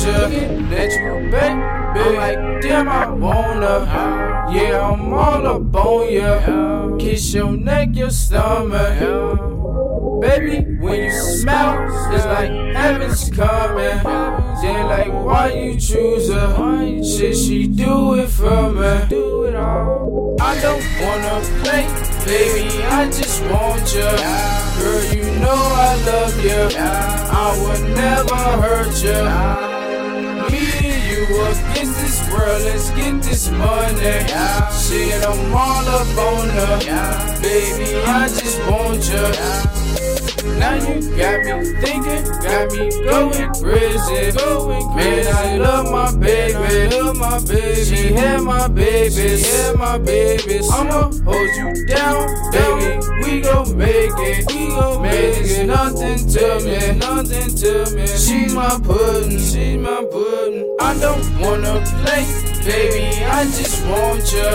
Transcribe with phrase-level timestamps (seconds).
[0.00, 0.66] you.
[0.68, 1.82] Let you, baby.
[1.94, 4.50] I'm like, damn, I wanna.
[4.50, 6.96] Yeah, I'm all up on you.
[6.98, 8.98] Kiss your neck, your stomach.
[10.20, 14.02] Baby, when you smell, it's like heaven's coming.
[14.62, 17.02] Then, like, why you choose her?
[17.02, 19.22] Shit, she do it for me.
[20.40, 21.86] I don't wanna play,
[22.24, 24.10] baby, I just want you.
[24.78, 26.78] Girl, you know I love you.
[26.78, 29.71] I would never hurt you
[31.32, 34.26] you against this world, let's get this money.
[34.82, 36.78] Shit, I'm all up on her.
[37.40, 39.26] Baby, I just want you.
[40.58, 44.32] Now you got me thinking, got me going crazy.
[44.36, 45.22] Going crazy.
[45.22, 47.84] Man, I love my baby, love my baby.
[47.84, 50.70] She had my babies, had my babies.
[50.70, 52.71] I'ma hold you down, baby.
[53.32, 55.66] We gon' make it, we gon' make it.
[55.66, 58.06] Nothing to me, nothing to me.
[58.06, 60.76] She's my pudding, she's my pudding.
[60.78, 62.26] I don't wanna play,
[62.62, 63.24] baby.
[63.24, 64.50] I just want you,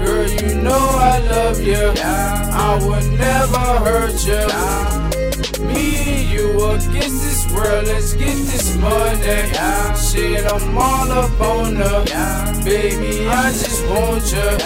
[0.00, 0.26] girl.
[0.30, 1.92] You know I love you.
[2.00, 4.46] I would never hurt you.
[5.66, 9.52] Me and you against this world, let's get this money.
[9.94, 12.04] Shit, I'm all up on her.
[12.64, 14.56] Baby, I just want you.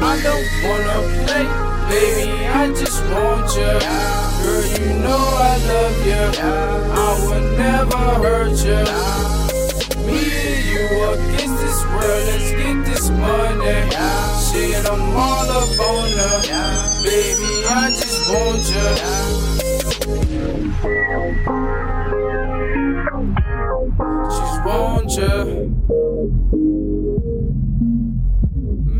[0.00, 1.46] I don't wanna play,
[1.92, 3.72] baby, I just want you.
[4.42, 6.24] Girl, you know I love you.
[6.96, 8.82] I would never hurt you.
[10.08, 13.80] Me and you against this world, let's get this money.
[14.46, 16.38] Shit, I'm all up on her.
[17.04, 18.88] Baby, I just want you.
[24.38, 25.36] Just want you.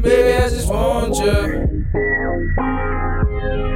[0.03, 1.62] Baby, I just want you.
[2.83, 3.72] Just